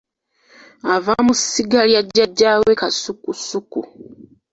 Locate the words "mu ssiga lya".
1.25-2.01